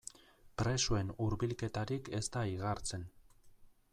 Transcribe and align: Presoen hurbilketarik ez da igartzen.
Presoen 0.61 1.11
hurbilketarik 1.25 2.11
ez 2.21 2.23
da 2.37 2.45
igartzen. 2.55 3.09